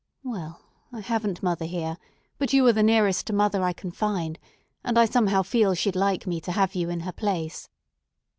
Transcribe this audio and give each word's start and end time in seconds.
Well, 0.23 0.59
I 0.91 1.01
haven't 1.01 1.43
mother 1.43 1.65
here; 1.65 1.97
but 2.39 2.53
you 2.53 2.65
are 2.65 2.73
the 2.73 2.81
nearest 2.81 3.27
to 3.27 3.33
mother 3.33 3.61
I 3.63 3.71
can 3.71 3.91
find, 3.91 4.39
and 4.83 4.97
I 4.97 5.05
somehow 5.05 5.43
feel 5.43 5.75
she'd 5.75 5.95
like 5.95 6.25
me 6.25 6.41
to 6.41 6.53
have 6.53 6.73
you 6.73 6.89
in 6.89 7.01
her 7.01 7.11
place. 7.13 7.69